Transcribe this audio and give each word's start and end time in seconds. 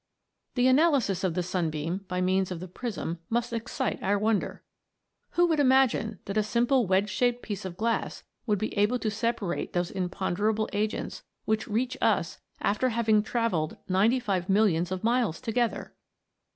The 0.55 0.65
analysis 0.65 1.23
of 1.23 1.35
the 1.35 1.43
sunbeam 1.43 2.05
by 2.07 2.21
means 2.21 2.49
of 2.49 2.59
the 2.59 2.67
prism 2.67 3.19
must 3.29 3.53
excite 3.53 4.01
our 4.01 4.17
wonder. 4.17 4.63
Who 5.33 5.47
could 5.47 5.59
imagine 5.59 6.17
that 6.25 6.37
a 6.37 6.41
simple 6.41 6.87
wedge 6.87 7.07
shaped 7.11 7.43
piece 7.43 7.65
of 7.65 7.77
glass 7.77 8.23
would 8.47 8.57
be 8.57 8.75
able 8.75 8.97
to 8.97 9.11
separate 9.11 9.73
those 9.73 9.91
imponderable 9.91 10.67
agents 10.73 11.21
which 11.45 11.67
reach 11.67 11.97
us 12.01 12.39
after 12.61 12.89
having 12.89 13.21
travelled 13.21 13.77
ninety 13.87 14.19
five 14.19 14.49
millions 14.49 14.91
of 14.91 15.03
miles 15.03 15.39
together 15.39 15.93